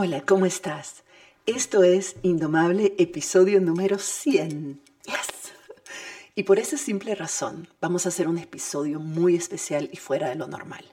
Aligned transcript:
Hola, 0.00 0.20
¿cómo 0.20 0.46
estás? 0.46 1.02
Esto 1.44 1.82
es 1.82 2.14
Indomable, 2.22 2.94
episodio 2.98 3.60
número 3.60 3.98
100. 3.98 4.80
Yes. 5.04 5.52
Y 6.36 6.44
por 6.44 6.60
esa 6.60 6.76
simple 6.76 7.16
razón, 7.16 7.66
vamos 7.80 8.06
a 8.06 8.10
hacer 8.10 8.28
un 8.28 8.38
episodio 8.38 9.00
muy 9.00 9.34
especial 9.34 9.90
y 9.92 9.96
fuera 9.96 10.28
de 10.28 10.36
lo 10.36 10.46
normal. 10.46 10.84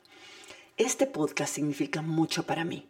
Este 0.76 1.06
podcast 1.06 1.54
significa 1.54 2.02
mucho 2.02 2.48
para 2.48 2.66
mí. 2.66 2.90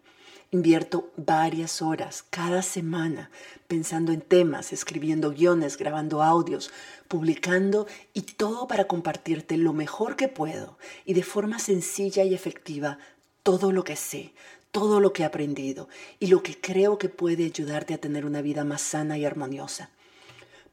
Invierto 0.52 1.12
varias 1.18 1.82
horas 1.82 2.24
cada 2.30 2.62
semana 2.62 3.30
pensando 3.68 4.14
en 4.14 4.22
temas, 4.22 4.72
escribiendo 4.72 5.32
guiones, 5.32 5.76
grabando 5.76 6.24
audios, 6.24 6.72
publicando 7.10 7.88
y 8.14 8.22
todo 8.22 8.70
para 8.70 8.88
compartirte 8.88 9.58
lo 9.58 9.74
mejor 9.74 10.16
que 10.16 10.30
puedo 10.30 10.78
y 11.04 11.14
de 11.14 11.24
forma 11.24 11.60
sencilla 11.60 12.24
y 12.24 12.34
efectiva 12.34 13.00
todo 13.44 13.74
lo 13.74 13.84
que 13.84 13.98
sé, 13.98 14.34
todo 14.76 15.00
lo 15.00 15.14
que 15.14 15.24
he 15.24 15.26
aprendido 15.26 15.88
y 16.20 16.28
lo 16.28 16.44
que 16.44 16.60
creo 16.60 16.98
que 16.98 17.08
puede 17.08 17.46
ayudarte 17.46 17.94
a 17.94 17.98
tener 17.98 18.26
una 18.26 18.42
vida 18.42 18.66
más 18.66 18.82
sana 18.82 19.18
y 19.18 19.24
armoniosa. 19.24 19.90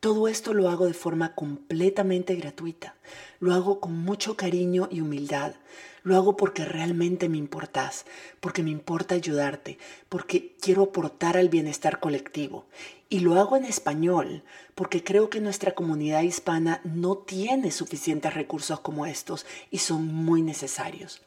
Todo 0.00 0.26
esto 0.26 0.54
lo 0.54 0.68
hago 0.68 0.86
de 0.86 0.92
forma 0.92 1.36
completamente 1.36 2.34
gratuita. 2.34 2.96
Lo 3.38 3.54
hago 3.54 3.78
con 3.78 3.96
mucho 3.96 4.36
cariño 4.36 4.88
y 4.90 5.02
humildad. 5.02 5.54
Lo 6.02 6.16
hago 6.16 6.36
porque 6.36 6.64
realmente 6.64 7.28
me 7.28 7.38
importas, 7.38 8.04
porque 8.40 8.64
me 8.64 8.72
importa 8.72 9.14
ayudarte, 9.14 9.78
porque 10.08 10.56
quiero 10.60 10.82
aportar 10.82 11.36
al 11.36 11.48
bienestar 11.48 12.00
colectivo. 12.00 12.66
Y 13.08 13.20
lo 13.20 13.36
hago 13.36 13.56
en 13.56 13.66
español 13.66 14.42
porque 14.74 15.04
creo 15.04 15.30
que 15.30 15.40
nuestra 15.40 15.76
comunidad 15.76 16.22
hispana 16.22 16.80
no 16.82 17.18
tiene 17.18 17.70
suficientes 17.70 18.34
recursos 18.34 18.80
como 18.80 19.06
estos 19.06 19.46
y 19.70 19.78
son 19.78 20.12
muy 20.12 20.42
necesarios. 20.42 21.22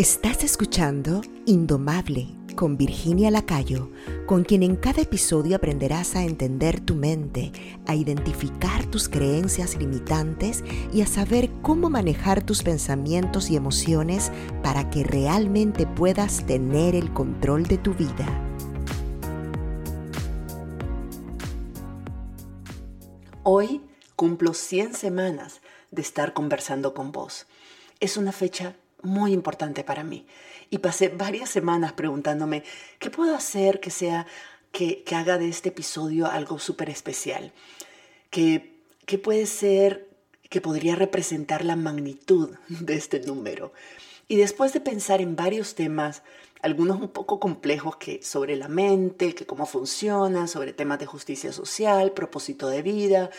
Estás 0.00 0.44
escuchando 0.44 1.20
Indomable 1.44 2.26
con 2.56 2.78
Virginia 2.78 3.30
Lacayo, 3.30 3.90
con 4.24 4.44
quien 4.44 4.62
en 4.62 4.76
cada 4.76 5.02
episodio 5.02 5.56
aprenderás 5.56 6.16
a 6.16 6.22
entender 6.22 6.80
tu 6.80 6.94
mente, 6.94 7.52
a 7.86 7.94
identificar 7.94 8.86
tus 8.86 9.10
creencias 9.10 9.76
limitantes 9.76 10.64
y 10.90 11.02
a 11.02 11.06
saber 11.06 11.50
cómo 11.60 11.90
manejar 11.90 12.42
tus 12.42 12.62
pensamientos 12.62 13.50
y 13.50 13.56
emociones 13.56 14.32
para 14.62 14.88
que 14.88 15.04
realmente 15.04 15.86
puedas 15.86 16.46
tener 16.46 16.94
el 16.94 17.12
control 17.12 17.64
de 17.64 17.76
tu 17.76 17.92
vida. 17.92 18.26
Hoy 23.42 23.82
cumplo 24.16 24.54
100 24.54 24.94
semanas 24.94 25.60
de 25.90 26.00
estar 26.00 26.32
conversando 26.32 26.94
con 26.94 27.12
vos. 27.12 27.46
Es 28.00 28.16
una 28.16 28.32
fecha 28.32 28.76
muy 29.02 29.32
importante 29.32 29.84
para 29.84 30.04
mí. 30.04 30.26
Y 30.70 30.78
pasé 30.78 31.08
varias 31.08 31.50
semanas 31.50 31.92
preguntándome, 31.92 32.62
¿qué 32.98 33.10
puedo 33.10 33.34
hacer 33.34 33.80
que 33.80 33.90
sea, 33.90 34.26
que, 34.72 35.04
haga 35.14 35.38
de 35.38 35.48
este 35.48 35.70
episodio 35.70 36.26
algo 36.26 36.58
súper 36.58 36.90
especial? 36.90 37.52
¿Qué, 38.30 38.74
¿Qué 39.06 39.18
puede 39.18 39.46
ser 39.46 40.08
que 40.48 40.60
podría 40.60 40.96
representar 40.96 41.64
la 41.64 41.76
magnitud 41.76 42.50
de 42.68 42.94
este 42.94 43.20
número? 43.20 43.72
Y 44.28 44.36
después 44.36 44.72
de 44.72 44.80
pensar 44.80 45.20
en 45.20 45.34
varios 45.34 45.74
temas, 45.74 46.22
algunos 46.62 47.00
un 47.00 47.08
poco 47.08 47.40
complejos 47.40 47.96
que 47.96 48.22
sobre 48.22 48.54
la 48.54 48.68
mente, 48.68 49.34
que 49.34 49.46
cómo 49.46 49.66
funciona, 49.66 50.46
sobre 50.46 50.72
temas 50.72 50.98
de 50.98 51.06
justicia 51.06 51.52
social, 51.52 52.12
propósito 52.12 52.68
de 52.68 52.82
vida, 52.82 53.30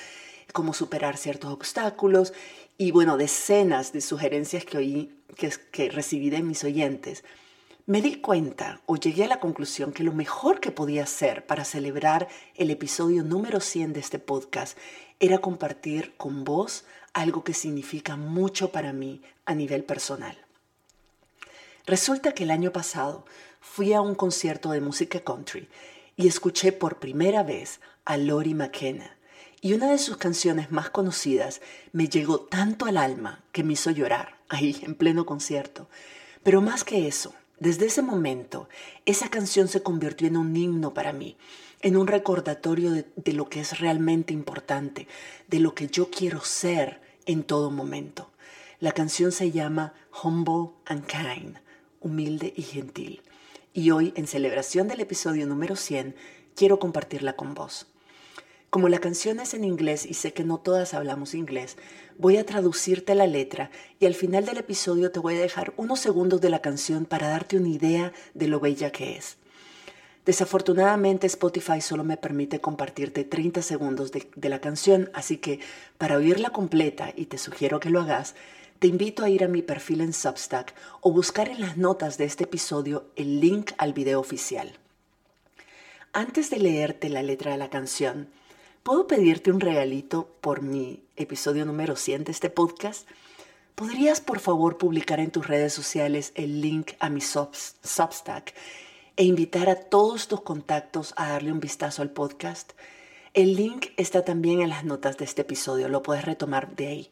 cómo 0.51 0.73
superar 0.73 1.17
ciertos 1.17 1.51
obstáculos 1.51 2.33
y 2.77 2.91
bueno, 2.91 3.17
decenas 3.17 3.93
de 3.93 4.01
sugerencias 4.01 4.65
que 4.65 4.77
oí, 4.77 5.15
que, 5.71 5.89
recibí 5.89 6.29
de 6.29 6.41
mis 6.41 6.63
oyentes, 6.63 7.23
me 7.85 8.01
di 8.01 8.15
cuenta 8.21 8.81
o 8.85 8.95
llegué 8.95 9.25
a 9.25 9.27
la 9.27 9.39
conclusión 9.39 9.91
que 9.91 10.03
lo 10.03 10.13
mejor 10.13 10.59
que 10.59 10.71
podía 10.71 11.03
hacer 11.03 11.45
para 11.45 11.65
celebrar 11.65 12.27
el 12.55 12.69
episodio 12.69 13.23
número 13.23 13.59
100 13.59 13.93
de 13.93 13.99
este 13.99 14.19
podcast 14.19 14.77
era 15.19 15.39
compartir 15.39 16.15
con 16.17 16.43
vos 16.43 16.85
algo 17.13 17.43
que 17.43 17.53
significa 17.53 18.15
mucho 18.15 18.71
para 18.71 18.93
mí 18.93 19.21
a 19.45 19.55
nivel 19.55 19.83
personal. 19.83 20.37
Resulta 21.85 22.33
que 22.33 22.43
el 22.43 22.51
año 22.51 22.71
pasado 22.71 23.25
fui 23.59 23.93
a 23.93 24.01
un 24.01 24.15
concierto 24.15 24.71
de 24.71 24.81
música 24.81 25.19
country 25.19 25.67
y 26.15 26.27
escuché 26.27 26.71
por 26.71 26.99
primera 26.99 27.43
vez 27.43 27.79
a 28.05 28.17
Lori 28.17 28.53
McKenna 28.53 29.17
y 29.61 29.73
una 29.73 29.91
de 29.91 29.99
sus 29.99 30.17
canciones 30.17 30.71
más 30.71 30.89
conocidas 30.89 31.61
me 31.93 32.07
llegó 32.07 32.39
tanto 32.39 32.87
al 32.87 32.97
alma 32.97 33.43
que 33.51 33.63
me 33.63 33.73
hizo 33.73 33.91
llorar 33.91 34.37
ahí 34.49 34.81
en 34.81 34.95
pleno 34.95 35.27
concierto. 35.27 35.87
Pero 36.41 36.61
más 36.61 36.83
que 36.83 37.07
eso, 37.07 37.35
desde 37.59 37.85
ese 37.85 38.01
momento, 38.01 38.67
esa 39.05 39.29
canción 39.29 39.67
se 39.67 39.83
convirtió 39.83 40.27
en 40.27 40.37
un 40.37 40.55
himno 40.55 40.95
para 40.95 41.13
mí, 41.13 41.37
en 41.81 41.95
un 41.95 42.07
recordatorio 42.07 42.91
de, 42.91 43.33
lo 43.33 43.49
que 43.49 43.59
es 43.59 43.79
realmente 43.79 44.33
importante, 44.33 45.07
de 45.47 45.59
lo 45.59 45.75
que 45.75 45.87
yo 45.87 46.09
quiero 46.09 46.41
ser 46.41 46.99
en 47.27 47.43
todo 47.43 47.69
momento. 47.69 48.31
La 48.79 48.93
canción 48.93 49.31
se 49.31 49.51
llama 49.51 49.93
Humble 50.23 50.71
and 50.85 51.05
Kind, 51.05 51.57
humilde 51.99 52.51
y 52.55 52.63
gentil. 52.63 53.21
Y 53.73 53.91
hoy, 53.91 54.11
en 54.15 54.25
celebración 54.25 54.87
del 54.87 55.01
episodio 55.01 55.45
número 55.45 55.75
100, 55.75 56.15
quiero 56.55 56.79
compartirla 56.79 57.35
con 57.35 57.53
vos. 57.53 57.90
Como 58.71 58.87
la 58.87 58.99
canción 58.99 59.41
es 59.41 59.53
en 59.53 59.65
inglés 59.65 60.05
y 60.05 60.13
sé 60.13 60.31
que 60.31 60.45
no 60.45 60.57
todas 60.57 60.93
hablamos 60.93 61.33
inglés, 61.33 61.75
voy 62.17 62.37
a 62.37 62.45
traducirte 62.45 63.15
la 63.15 63.27
letra 63.27 63.69
y 63.99 64.05
al 64.05 64.15
final 64.15 64.45
del 64.45 64.59
episodio 64.59 65.11
te 65.11 65.19
voy 65.19 65.35
a 65.35 65.41
dejar 65.41 65.73
unos 65.75 65.99
segundos 65.99 66.39
de 66.39 66.49
la 66.49 66.61
canción 66.61 67.03
para 67.03 67.27
darte 67.27 67.57
una 67.57 67.67
idea 67.67 68.13
de 68.33 68.47
lo 68.47 68.61
bella 68.61 68.89
que 68.89 69.17
es. 69.17 69.35
Desafortunadamente 70.25 71.27
Spotify 71.27 71.81
solo 71.81 72.05
me 72.05 72.15
permite 72.15 72.61
compartirte 72.61 73.25
30 73.25 73.61
segundos 73.61 74.13
de, 74.13 74.29
de, 74.37 74.47
la 74.47 74.61
canción, 74.61 75.09
así 75.13 75.35
que 75.35 75.59
para 75.97 76.15
oírla 76.15 76.51
completa, 76.51 77.11
y 77.13 77.25
te 77.25 77.37
sugiero 77.37 77.81
que 77.81 77.89
lo 77.89 77.99
hagas, 77.99 78.35
te 78.79 78.87
invito 78.87 79.25
a 79.25 79.29
ir 79.29 79.43
a 79.43 79.49
mi 79.49 79.61
perfil 79.63 79.99
en 79.99 80.13
Substack 80.13 80.73
o 81.01 81.11
buscar 81.11 81.49
en 81.49 81.59
las 81.59 81.75
notas 81.75 82.17
de 82.17 82.23
este 82.23 82.45
episodio 82.45 83.11
el 83.17 83.41
link 83.41 83.73
al 83.77 83.91
video 83.91 84.21
oficial. 84.21 84.71
Antes 86.13 86.49
de 86.49 86.59
leerte 86.59 87.09
la 87.09 87.21
letra 87.21 87.51
de 87.51 87.57
la 87.57 87.69
canción, 87.69 88.29
¿Puedo 88.83 89.05
pedirte 89.05 89.51
un 89.51 89.59
regalito 89.59 90.27
por 90.41 90.63
mi 90.63 91.03
episodio 91.15 91.65
número 91.65 91.95
100 91.95 92.23
de 92.23 92.31
este 92.31 92.49
podcast? 92.49 93.07
¿Podrías 93.75 94.21
por 94.21 94.39
favor 94.39 94.79
publicar 94.79 95.19
en 95.19 95.29
tus 95.29 95.45
redes 95.45 95.71
sociales 95.71 96.31
el 96.33 96.61
link 96.61 96.93
a 96.99 97.11
mi 97.11 97.21
Substack 97.21 98.55
e 99.17 99.23
invitar 99.23 99.69
a 99.69 99.75
todos 99.75 100.27
tus 100.27 100.41
contactos 100.41 101.13
a 101.15 101.29
darle 101.29 101.51
un 101.51 101.59
vistazo 101.59 102.01
al 102.01 102.09
podcast? 102.09 102.71
El 103.35 103.55
link 103.55 103.89
está 103.97 104.25
también 104.25 104.61
en 104.61 104.69
las 104.69 104.83
notas 104.83 105.15
de 105.15 105.25
este 105.25 105.43
episodio, 105.43 105.87
lo 105.87 106.01
puedes 106.01 106.25
retomar 106.25 106.75
de 106.75 106.87
ahí. 106.87 107.11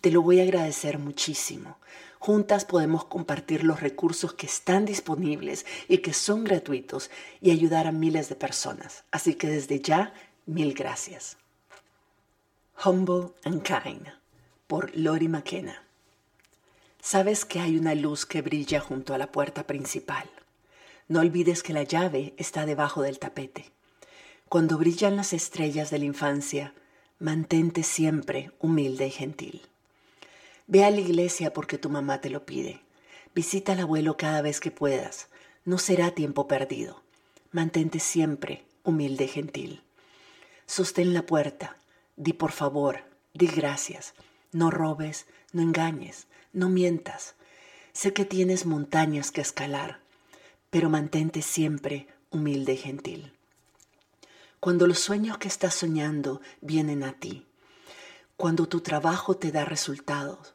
Te 0.00 0.12
lo 0.12 0.22
voy 0.22 0.38
a 0.38 0.44
agradecer 0.44 1.00
muchísimo. 1.00 1.76
Juntas 2.20 2.64
podemos 2.64 3.04
compartir 3.06 3.64
los 3.64 3.80
recursos 3.80 4.32
que 4.32 4.46
están 4.46 4.84
disponibles 4.84 5.66
y 5.88 5.98
que 5.98 6.12
son 6.12 6.44
gratuitos 6.44 7.10
y 7.40 7.50
ayudar 7.50 7.88
a 7.88 7.92
miles 7.92 8.28
de 8.28 8.36
personas. 8.36 9.02
Así 9.10 9.34
que 9.34 9.48
desde 9.48 9.80
ya 9.80 10.14
Mil 10.46 10.74
gracias. 10.74 11.38
Humble 12.84 13.30
and 13.44 13.62
Kind 13.62 14.08
por 14.66 14.94
Lori 14.94 15.26
McKenna. 15.26 15.82
Sabes 17.00 17.46
que 17.46 17.60
hay 17.60 17.78
una 17.78 17.94
luz 17.94 18.26
que 18.26 18.42
brilla 18.42 18.78
junto 18.78 19.14
a 19.14 19.18
la 19.18 19.32
puerta 19.32 19.66
principal. 19.66 20.28
No 21.08 21.20
olvides 21.20 21.62
que 21.62 21.72
la 21.72 21.82
llave 21.82 22.34
está 22.36 22.66
debajo 22.66 23.00
del 23.00 23.18
tapete. 23.18 23.70
Cuando 24.50 24.76
brillan 24.76 25.16
las 25.16 25.32
estrellas 25.32 25.88
de 25.88 26.00
la 26.00 26.04
infancia, 26.04 26.74
mantente 27.18 27.82
siempre 27.82 28.50
humilde 28.58 29.06
y 29.06 29.10
gentil. 29.12 29.62
Ve 30.66 30.84
a 30.84 30.90
la 30.90 31.00
iglesia 31.00 31.54
porque 31.54 31.78
tu 31.78 31.88
mamá 31.88 32.20
te 32.20 32.28
lo 32.28 32.44
pide. 32.44 32.82
Visita 33.34 33.72
al 33.72 33.80
abuelo 33.80 34.18
cada 34.18 34.42
vez 34.42 34.60
que 34.60 34.70
puedas. 34.70 35.28
No 35.64 35.78
será 35.78 36.10
tiempo 36.10 36.46
perdido. 36.46 37.02
Mantente 37.50 37.98
siempre 37.98 38.66
humilde 38.82 39.24
y 39.24 39.28
gentil. 39.28 39.80
Sostén 40.66 41.14
la 41.14 41.26
puerta, 41.26 41.76
di 42.16 42.32
por 42.32 42.52
favor, 42.52 43.04
di 43.32 43.46
gracias, 43.46 44.14
no 44.52 44.70
robes, 44.70 45.26
no 45.52 45.62
engañes, 45.62 46.26
no 46.52 46.68
mientas. 46.68 47.34
Sé 47.92 48.12
que 48.12 48.24
tienes 48.24 48.66
montañas 48.66 49.30
que 49.30 49.40
escalar, 49.40 50.00
pero 50.70 50.90
mantente 50.90 51.42
siempre 51.42 52.08
humilde 52.30 52.72
y 52.72 52.76
gentil. 52.76 53.32
Cuando 54.60 54.86
los 54.86 54.98
sueños 54.98 55.38
que 55.38 55.48
estás 55.48 55.74
soñando 55.74 56.40
vienen 56.60 57.04
a 57.04 57.12
ti, 57.12 57.46
cuando 58.36 58.66
tu 58.66 58.80
trabajo 58.80 59.36
te 59.36 59.52
da 59.52 59.64
resultados, 59.64 60.54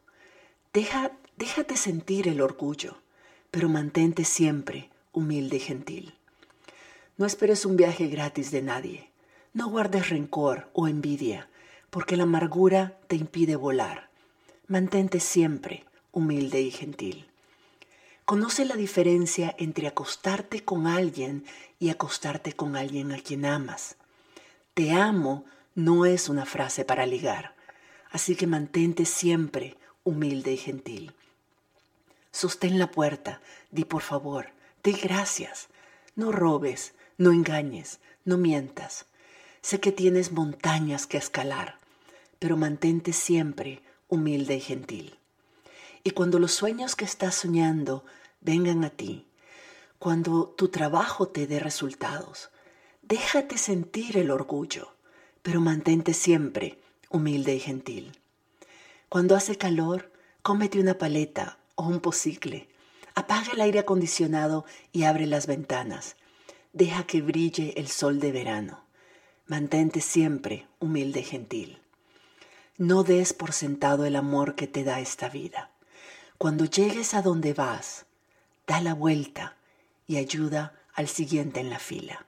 deja, 0.73 1.11
déjate 1.37 1.77
sentir 1.77 2.27
el 2.27 2.41
orgullo, 2.41 2.97
pero 3.51 3.69
mantente 3.69 4.25
siempre 4.25 4.89
humilde 5.13 5.57
y 5.57 5.59
gentil. 5.59 6.15
No 7.17 7.25
esperes 7.25 7.65
un 7.65 7.77
viaje 7.77 8.07
gratis 8.07 8.51
de 8.51 8.61
nadie. 8.61 9.08
No 9.53 9.67
guardes 9.69 10.09
rencor 10.09 10.69
o 10.73 10.87
envidia, 10.87 11.49
porque 11.89 12.15
la 12.15 12.23
amargura 12.23 12.99
te 13.07 13.15
impide 13.15 13.55
volar. 13.55 14.09
Mantente 14.67 15.19
siempre 15.19 15.85
humilde 16.11 16.61
y 16.61 16.71
gentil. 16.71 17.27
Conoce 18.25 18.63
la 18.65 18.75
diferencia 18.75 19.55
entre 19.57 19.87
acostarte 19.87 20.63
con 20.63 20.85
alguien 20.85 21.45
y 21.79 21.89
acostarte 21.89 22.53
con 22.53 22.75
alguien 22.75 23.11
a 23.11 23.17
quien 23.17 23.43
amas. 23.45 23.95
Te 24.75 24.91
amo 24.91 25.45
no 25.73 26.05
es 26.05 26.29
una 26.29 26.45
frase 26.45 26.85
para 26.85 27.07
ligar, 27.07 27.55
así 28.11 28.35
que 28.35 28.45
mantente 28.45 29.05
siempre 29.05 29.77
humilde 30.03 30.53
y 30.53 30.57
gentil. 30.57 31.13
Sostén 32.31 32.77
la 32.77 32.91
puerta, 32.91 33.41
di 33.71 33.83
por 33.83 34.03
favor, 34.03 34.51
di 34.83 34.91
gracias. 34.91 35.69
No 36.15 36.31
robes, 36.31 36.93
no 37.17 37.31
engañes, 37.31 37.99
no 38.25 38.37
mientas. 38.37 39.08
Sé 39.61 39.79
que 39.79 39.91
tienes 39.91 40.31
montañas 40.31 41.05
que 41.07 41.17
escalar, 41.17 41.77
pero 42.39 42.57
mantente 42.57 43.13
siempre 43.13 43.81
humilde 44.07 44.55
y 44.55 44.61
gentil. 44.61 45.17
Y 46.03 46.11
cuando 46.11 46.39
los 46.39 46.53
sueños 46.53 46.95
que 46.95 47.05
estás 47.05 47.35
soñando 47.35 48.05
vengan 48.41 48.83
a 48.83 48.89
ti, 48.89 49.27
cuando 49.99 50.47
tu 50.47 50.69
trabajo 50.69 51.27
te 51.27 51.45
dé 51.45 51.59
resultados, 51.59 52.49
déjate 53.01 53.57
sentir 53.57 54.17
el 54.17 54.31
orgullo, 54.31 54.95
pero 55.41 55.59
mantente 55.59 56.13
siempre 56.13 56.79
humilde 57.09 57.55
y 57.55 57.59
gentil. 57.59 58.17
Cuando 59.09 59.35
hace 59.35 59.57
calor, 59.57 60.11
cómete 60.41 60.79
una 60.79 60.97
paleta 60.97 61.57
o 61.75 61.83
un 61.83 61.99
pocicle. 61.99 62.69
Apaga 63.15 63.51
el 63.51 63.61
aire 63.61 63.79
acondicionado 63.79 64.65
y 64.93 65.03
abre 65.03 65.25
las 65.25 65.47
ventanas. 65.47 66.15
Deja 66.71 67.05
que 67.05 67.21
brille 67.21 67.73
el 67.75 67.87
sol 67.87 68.19
de 68.19 68.31
verano. 68.31 68.88
Mantente 69.49 69.99
siempre 69.99 70.67
humilde 70.77 71.21
y 71.21 71.23
gentil. 71.23 71.79
No 72.77 73.01
des 73.01 73.33
por 73.33 73.51
sentado 73.51 74.05
el 74.05 74.15
amor 74.15 74.53
que 74.53 74.67
te 74.67 74.83
da 74.83 74.99
esta 74.99 75.27
vida. 75.27 75.71
Cuando 76.37 76.65
llegues 76.65 77.15
a 77.15 77.23
donde 77.23 77.55
vas, 77.55 78.05
da 78.67 78.79
la 78.79 78.93
vuelta 78.93 79.57
y 80.05 80.17
ayuda 80.17 80.73
al 80.93 81.07
siguiente 81.07 81.61
en 81.61 81.71
la 81.71 81.79
fila. 81.79 82.27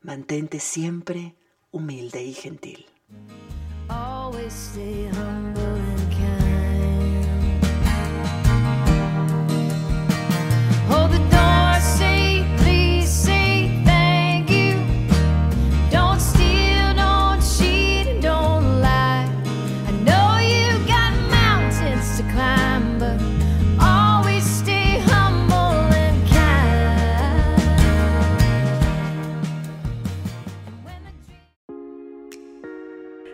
Mantente 0.00 0.58
siempre 0.58 1.34
humilde 1.72 2.22
y 2.22 2.32
gentil. 2.32 2.86